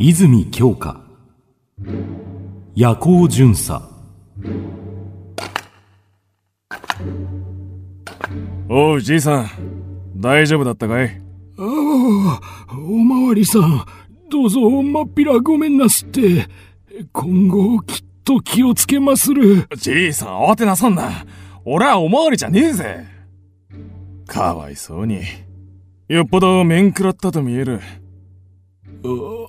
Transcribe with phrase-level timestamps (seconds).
[0.00, 1.00] 泉京香
[2.76, 3.90] 夜行巡査。
[8.68, 9.48] おうじいさん。
[10.14, 11.20] 大丈夫だったかい？
[11.58, 13.84] ああおまわりさん。
[14.30, 16.46] どうぞまっぴらごめんなすって。
[17.12, 19.66] 今後きっと気をつけまする。
[19.74, 21.10] じいさん慌てなさんな。
[21.64, 23.04] 俺はおまわりじゃねえぜ。
[24.28, 25.22] かわいそうに。
[26.06, 27.80] よっぽど面食らったと見える。
[29.04, 29.48] あ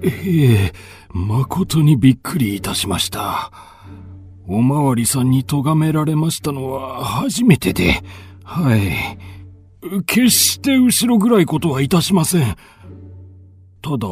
[0.00, 0.72] ええ
[1.10, 3.52] 誠にびっくりいたしました。
[4.46, 8.02] おまわりさんに咎められましたのは初めてで。
[8.44, 9.18] はい。
[10.06, 12.56] 決して後ろ暗いことはいたしません。
[13.82, 14.08] ただ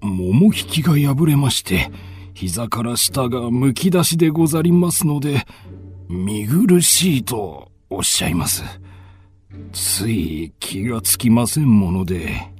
[0.00, 1.90] 桃引きが破れまして
[2.34, 5.46] 膝から下がむき出しでござりますので
[6.08, 8.64] 見苦しいとおっしゃいます。
[9.72, 12.52] つい気がつきませんもので。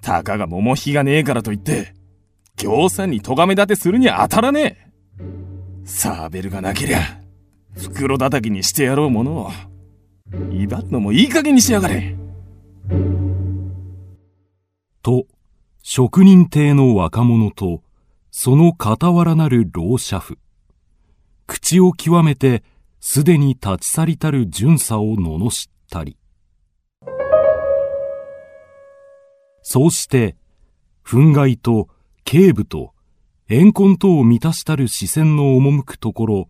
[0.00, 1.94] たかが桃引きがねえからといって
[2.56, 4.90] 行さんに咎め立てするには当たらねえ。
[5.84, 7.00] サーベルがなけりゃ
[7.74, 9.50] 袋叩きにしてやろうものを
[10.52, 12.16] 威張るのもいい加減にしやがれ。
[15.02, 15.26] と
[15.82, 17.82] 職人邸の若者と
[18.30, 20.36] その傍らなる老車夫
[21.46, 22.62] 口を極めて
[23.00, 26.16] すでに立ち去りたる巡査を罵ったり。
[29.62, 30.36] そうして
[31.04, 31.88] 憤慨と
[32.24, 32.92] 警部と
[33.48, 36.48] 怨恨とを満たしたる視線の赴くところ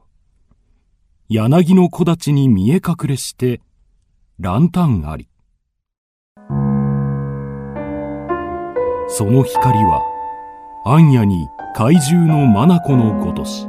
[1.28, 3.60] 柳の木立に見え隠れして
[4.38, 5.28] ランタンあり。
[9.12, 10.02] その光は
[10.86, 13.66] 暗夜に怪獣の眼のごとし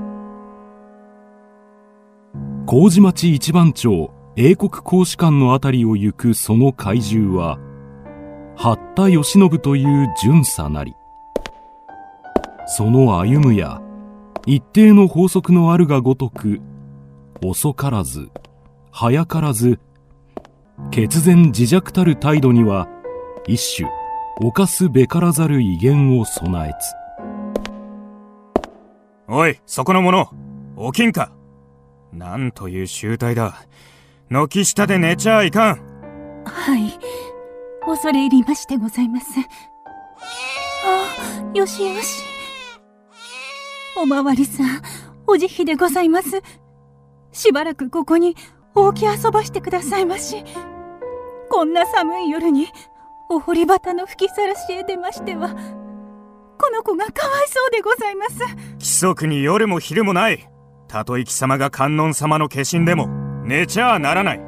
[2.67, 7.57] 麹町一番町英国公使館のあたりを行くその怪獣は
[8.55, 10.95] 八田義信という巡査なり。
[12.67, 13.81] その歩むや
[14.45, 16.61] 一定の法則のあるがごとく
[17.43, 18.29] 遅からず
[18.91, 19.79] 早からず
[20.89, 22.87] 決然自弱たる態度には
[23.47, 23.89] 一種
[24.39, 26.95] 犯すべからざる威厳を備えつ。
[29.27, 30.29] おいそこの者
[30.93, 31.31] 起きんか。
[32.11, 33.55] なんという集体だ。
[34.29, 36.43] 軒下で寝ちゃいかん。
[36.45, 36.99] はい
[37.85, 39.27] 恐れ入りましてございます。
[40.85, 42.23] ああよしよし。
[43.97, 44.81] おまわりさん
[45.27, 46.41] お慈悲でございます。
[47.31, 48.35] しばらくここに
[48.75, 50.43] 大き遊ばしてくださいまし。
[51.49, 52.67] こんな寒い夜に
[53.29, 58.39] お堀端の吹きさらしへ出ましてはこの子がかわいそうでございます。
[58.73, 60.47] 規則に夜も昼もない。
[60.87, 63.07] たとえ貴様が観音様の化身でも
[63.43, 64.41] 寝ちゃあならない。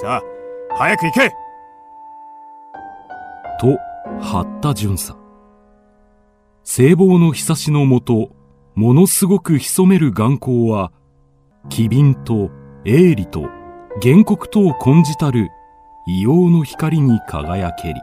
[0.00, 0.22] さあ
[0.76, 1.41] 早く行け。
[3.62, 3.78] と
[4.20, 5.16] 八田巡査。
[6.64, 8.30] 聖望の日差しのもと
[8.74, 10.90] ものすごく潜める眼光は
[11.68, 12.50] 機敏と
[12.84, 13.42] 鋭利と
[14.02, 15.50] 原告とを根じたる
[16.08, 18.00] 異様の光に輝けり。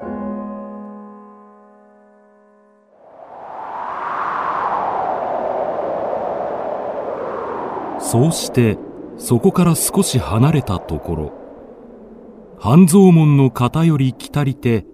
[7.99, 8.77] そうして
[9.17, 11.33] そこから少し離れたところ
[12.57, 14.85] 半蔵門の片より来たりて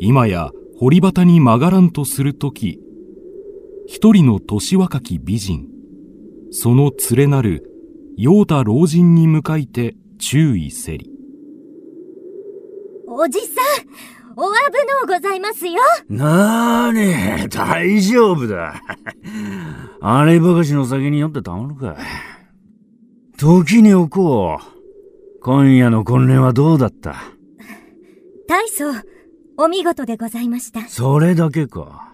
[0.00, 2.78] 今や堀端に曲がらんとするとき
[3.86, 5.66] 一人の年若き美人
[6.50, 7.64] その連れなる
[8.16, 11.10] 陽太老人に向かいて注意せり。
[13.06, 15.74] おじさんお危のうございますよ。
[16.08, 18.80] なーに大丈夫だ。
[20.00, 21.96] あればかしの酒に酔ってたまるか。
[23.36, 25.40] 時に置こう。
[25.42, 27.14] 今夜の婚礼はどうだった？
[28.48, 28.86] 大層
[29.60, 30.86] お見事でございました。
[30.88, 32.12] それだけか。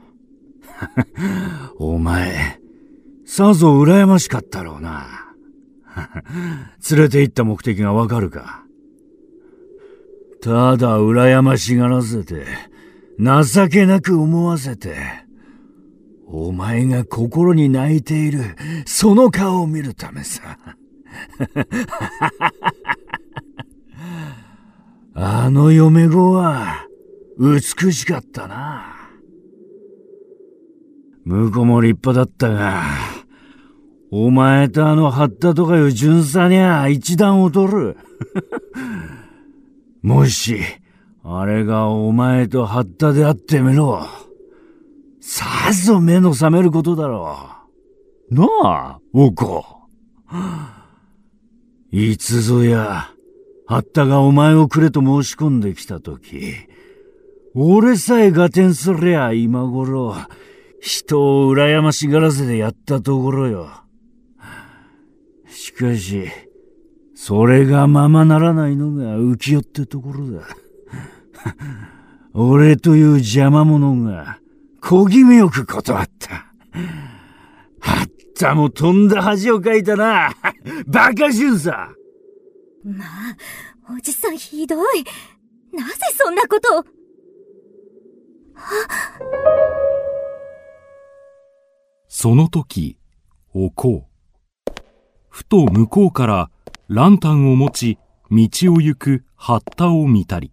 [1.78, 2.58] お前
[3.26, 5.04] さぞ羨ましかったろうな。
[6.90, 8.64] 連れて行った目的がわかるか。
[10.40, 12.46] ただ羨ましがらせて、
[13.18, 14.96] 情けなく思わせて、
[16.26, 18.56] お前が心に泣いている、
[18.86, 20.58] その顔を見るためさ。
[25.14, 26.83] あの嫁子は、
[27.38, 28.94] 美しかったな。
[31.26, 32.82] 婿も立派だったが、
[34.10, 37.96] お前とあの八田とかいう巡査にゃ一段劣る。
[40.02, 40.60] もし、
[41.24, 44.06] あれがお前と八田であってみろ。
[45.20, 47.36] さぞ目の覚めることだろ
[48.30, 48.34] う。
[48.34, 49.64] なあ、お子。
[51.90, 53.10] いつぞや、
[53.66, 56.52] 八田がお前をくれと申し込んできたとき、
[57.56, 60.16] 俺さえ合点すりゃ今頃、
[60.80, 63.70] 人を羨ましがらせてやったところよ。
[65.48, 66.28] しかし、
[67.14, 70.48] それがままならないのが浮世ってところだ。
[72.34, 74.40] 俺という邪魔者が
[74.80, 76.34] 小気味よく断った。
[77.78, 80.34] はったも飛んだ恥をかいたな。
[80.88, 81.92] バカ巡査
[82.84, 85.04] まあ、おじさんひどい。
[85.72, 87.03] なぜそんなことを。
[92.08, 92.96] その時、
[93.52, 94.72] おこう。
[95.28, 96.50] ふと向こうから
[96.88, 97.98] ランタンを持ち、
[98.30, 100.52] 道を行く八田を見たり。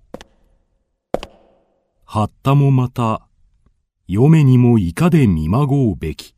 [2.05, 3.27] 八田もまた、
[4.07, 6.35] 嫁にもいかで見まごうべき。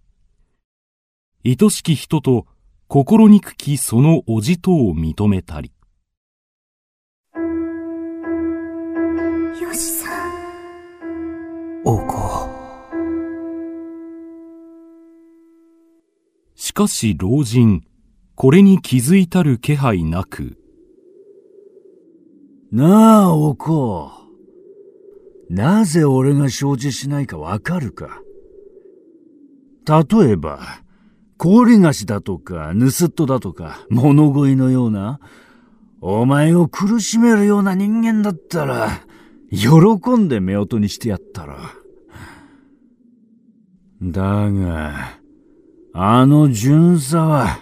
[1.45, 2.45] 愛しき人と
[2.87, 5.71] 心憎きそのおじとを認めたり。
[9.59, 10.12] よしさん。
[11.85, 12.49] おこ。
[16.55, 17.83] しかし老人、
[18.35, 20.57] これに気づいたる気配なく。
[22.71, 24.11] なあ、おこ。
[25.49, 28.21] なぜ俺が承知しないかわかるか
[29.85, 30.61] 例えば、
[31.37, 35.19] 氷菓子だとか、盗っ人だとか、物乞いのような、
[35.99, 38.87] お前を苦しめるような人間だったら、
[39.53, 41.57] 喜んで夫婦にしてやったら。
[44.01, 44.21] だ
[44.51, 45.19] が、
[45.93, 47.59] あの巡査は、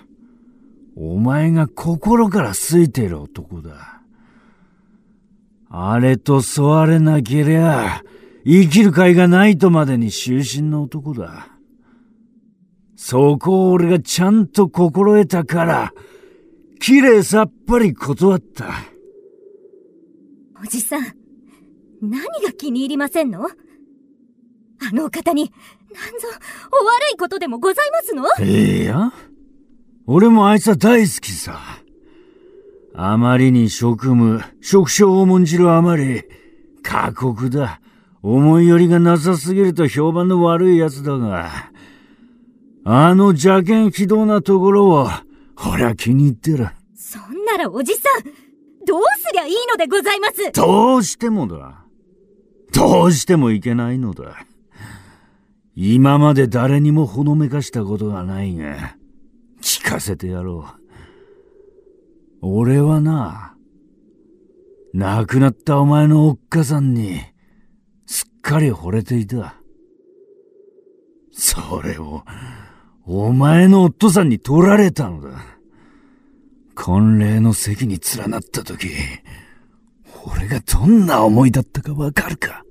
[0.95, 4.01] お前が心から好いてる男だ。
[5.69, 8.03] あれと添われなけりゃ、
[8.45, 11.49] 生きる甲斐がないとまでに終身の男だ。
[12.95, 15.93] そこを俺がちゃんと心得たから、
[16.79, 18.69] きれいさっぱり断った。
[20.61, 21.20] おじさん、
[22.01, 23.45] 何が気に入りませんの？
[23.45, 23.49] あ
[24.93, 26.27] のお方に、なんぞ、
[26.71, 28.25] お悪いことでもございますの？
[28.45, 29.13] いや、
[30.07, 31.59] 俺もあいつは大好きさ。
[32.93, 36.23] あまりに職務、職傷を重んじるあまり、
[36.83, 37.79] 過酷だ。
[38.23, 41.51] 思いよりがなさすぎると評判の悪い奴だが、
[42.83, 45.07] あの邪険非道なところを、
[45.55, 46.69] ほら気に入ってる。
[46.95, 48.23] そんならおじさん、
[48.85, 50.51] どうすりゃいいのでございます？
[50.51, 51.80] どうしてもだ。
[52.73, 54.45] どうしてもいけないのだ。
[55.75, 58.95] 今まで誰にもほのめかしたことがないが、
[59.61, 60.65] 聞かせてやろ
[62.41, 62.47] う。
[62.47, 63.55] 俺はな、
[64.93, 67.21] 亡くなったお前のおっかさんに、
[68.05, 69.55] すっかり惚れていた。
[71.31, 72.23] それを、
[73.05, 75.39] お前の夫さんに取られたのだ。
[76.75, 78.89] 婚礼の席に連なった時、
[80.51, 82.63] がどんな思いだったかわかるか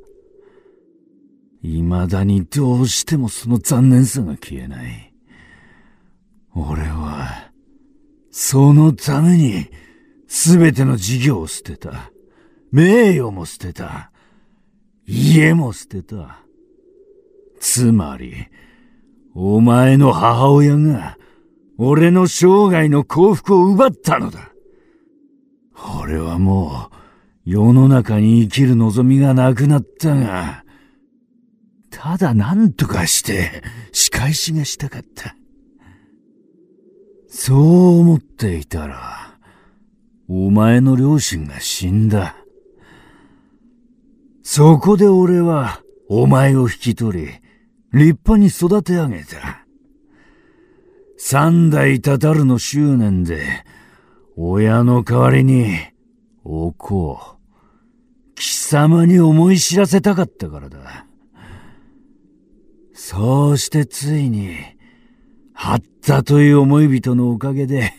[1.62, 5.12] 未だにどうしてもその残念さが消えない。
[6.54, 7.50] 俺は、
[8.30, 9.66] そのために、
[10.26, 12.10] すべての事業を捨てた。
[12.70, 14.10] 名誉も捨てた。
[15.06, 16.38] 家も捨てた。
[17.60, 18.34] つまり、
[19.34, 21.18] お前の母親が、
[21.76, 24.50] 俺の生涯の幸福を奪ったのだ。
[26.02, 26.99] 俺はもう、
[27.50, 30.64] 世の中に生きる望みがなくなったが、
[31.90, 35.34] ただ何とかして仕返しがしたかった。
[37.28, 39.36] そう思っていたら、
[40.28, 42.36] お前の両親が死んだ。
[44.44, 47.26] そこで俺はお前を引き取り、
[47.92, 49.66] 立派に育て上げた。
[51.16, 53.42] 三代たたるの執念で、
[54.36, 55.74] 親の代わりに、
[56.44, 57.39] おこう、
[58.70, 61.04] 様に思い知らせたかったからだ。
[62.94, 64.54] そうしてついに、
[65.52, 67.92] 八田という思い人のおかげで、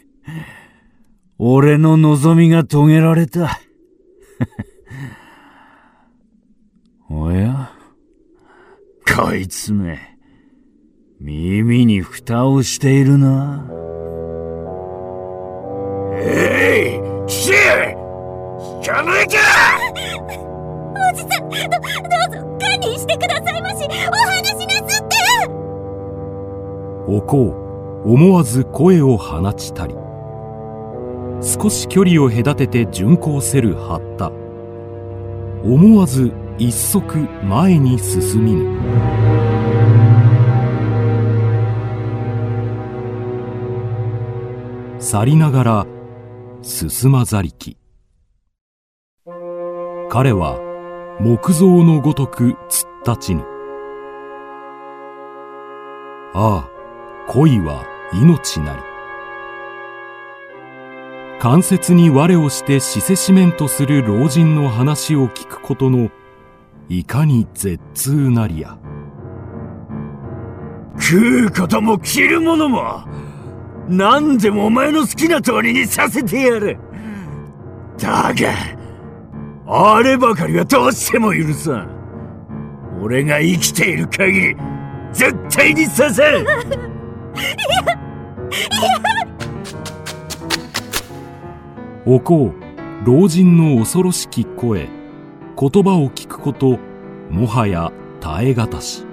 [1.38, 3.60] 俺の望みが遂げられた。
[7.12, 7.74] おや？
[9.14, 10.00] こいつめ、
[11.20, 13.66] 耳に蓋をしているな。
[16.16, 17.98] えい聞け
[18.82, 19.36] 聞かないか
[21.10, 21.60] おじさん、ど、ど
[22.30, 25.16] うぞ、堪忍してくださいましお話なすって。
[27.08, 27.56] おこ
[28.06, 29.96] う、思わず声を放ちたり。
[31.42, 34.32] 少し距離を隔てて巡行せる八田。
[35.64, 38.80] 思わず一足前に進みぬ。
[45.00, 45.88] 去りながら
[46.62, 47.78] 進まざりき。
[50.10, 50.71] 彼は
[51.24, 53.44] 木造のごとく突っ立ちぬ。
[56.34, 56.70] ああ
[57.28, 58.82] 恋は命なり。
[61.40, 66.10] 関節に我をして死せしめんとする老人の話を聞くことの
[66.90, 68.80] いかに絶痛なりや。
[71.00, 73.04] 食うことも着るものも
[73.88, 76.80] 何でもお前の好きな通りにさせてやる。
[78.00, 78.81] だが
[79.74, 81.90] あればかりはどうしても許さん。
[83.02, 84.58] 俺が生きている限り
[85.14, 86.42] 絶対にさせん。
[86.42, 86.72] い やいや。
[92.06, 94.90] おこう老人の恐ろしき声。
[95.58, 96.78] 言葉を聞くこと
[97.30, 99.06] もはや耐え難し。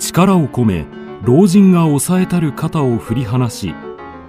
[0.00, 0.84] 力を込め
[1.22, 3.74] 老人が押さえたる肩を振り離し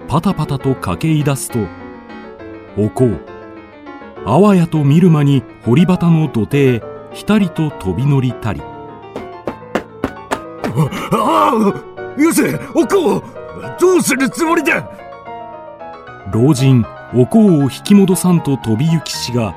[0.06, 1.58] パタパタと駆けい出すと
[2.76, 3.29] おこう
[4.26, 8.62] あわやと見る間に堀端の土手へひたりと飛び乗りたり。
[11.12, 13.22] ああよせおこう
[13.80, 14.90] どうするつもりだ
[16.32, 16.84] 老人
[17.14, 19.54] おこうを引き戻さんと飛び行きしが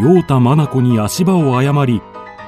[0.00, 2.00] 陽太眼に足場を誤り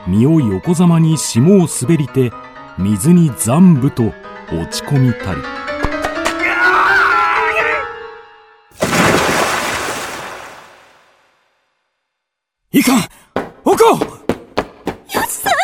[0.07, 2.33] 身を横ざまに霜を滑りて
[2.79, 4.13] 水に残部と
[4.53, 5.54] 落ち込みたり
[13.67, 15.17] おこう！
[15.17, 15.55] よしさん！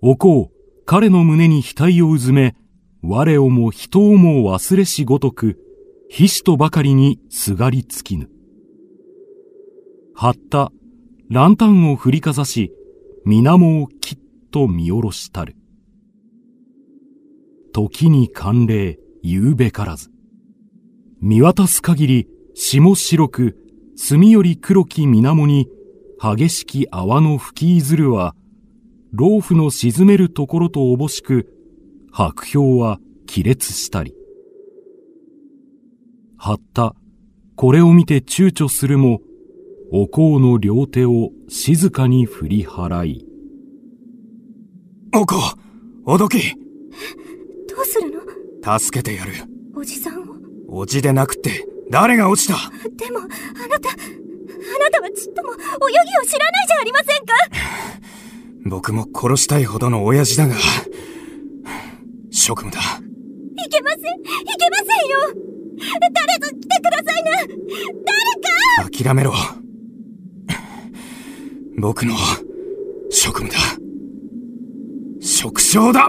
[0.00, 0.56] おこう。
[0.86, 2.54] 彼の胸に額をうずめ
[3.02, 5.58] 我をも人をも忘れしごとく
[6.08, 8.28] ひしとばかりにすがりつきぬ。
[10.14, 10.72] はった
[11.28, 12.72] ランタンを振りかざし
[13.24, 14.18] 水面をきっ
[14.50, 15.56] と見下ろしたる。
[17.72, 20.10] 時に寒冷夕べからず。
[21.20, 23.56] 見渡す限り霜白く
[23.96, 25.68] 墨より黒き水面に
[26.22, 28.34] 激しき泡の吹きいずるは
[29.10, 31.48] 老夫の沈めるところとおぼしく
[32.12, 34.14] 白氷は亀裂したり。
[36.36, 36.94] はった。
[37.56, 39.20] これを見て躊躇するも
[39.90, 43.26] おこうの両手を静かに振り払い。
[45.14, 45.36] おこ
[46.04, 46.38] うおどき。
[46.38, 48.78] どうするの？
[48.78, 49.32] 助けてやる。
[49.74, 50.36] おじさんを。
[50.68, 52.56] おじでなくって誰が落ちた？
[53.06, 53.22] でもあ
[53.68, 53.92] なたあ
[54.78, 57.34] なたはちっとも泳ぎを知らないじゃありませんか。
[58.66, 60.54] 僕も殺したいほどの親父だが。
[62.30, 62.80] 職務だ。
[63.62, 64.00] いけません。
[64.00, 64.04] い
[64.58, 65.18] けませんよ。
[66.12, 67.30] 誰ぞ来てくださいな。
[68.06, 69.04] 誰か。
[69.04, 69.32] 諦めろ。
[71.78, 72.14] 僕の
[73.10, 73.56] 職務だ。
[75.20, 76.08] 職掌だ。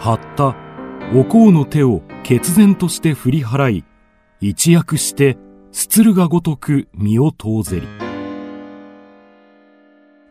[0.00, 0.63] 張った
[1.16, 3.84] おこうの手を決然として振り払い
[4.40, 5.38] 一躍して
[5.70, 7.86] すつるがごとく身を遠ぜり。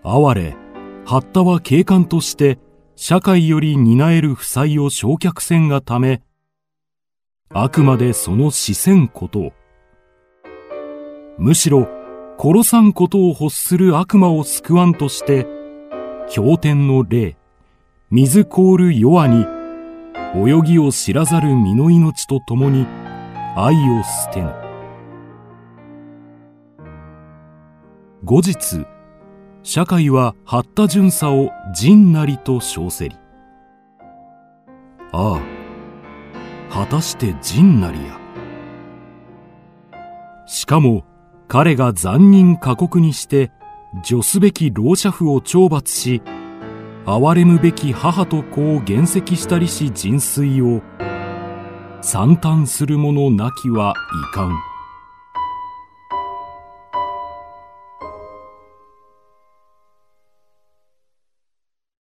[0.04, 0.58] 哀れ
[1.06, 2.60] 八田は警官として
[2.98, 6.22] 社会より担える負債を焼却せんがため
[7.54, 9.54] あくまでその死せんことを。
[11.38, 11.88] むしろ
[12.38, 15.48] 殺さんことを欲する悪魔を救わんとして
[16.30, 17.38] 経典の霊
[18.10, 19.63] 水凍る弱に
[20.36, 22.88] 泳ぎを知らざる身の命と共に
[23.56, 24.52] 愛を捨てぬ。
[28.24, 28.86] 後日
[29.62, 33.16] 社会は八田巡査を仁なりと称せり。
[35.12, 38.20] ああ果たして仁なりや。
[40.48, 41.06] しかも
[41.48, 43.52] 彼が残忍過酷にして
[44.04, 46.24] 助すべき老舎婦を懲罰し
[47.06, 50.82] 憐れむべき母と子を減責したりし人水を
[52.02, 53.94] 惨憺する者なきは
[54.32, 54.73] いかん。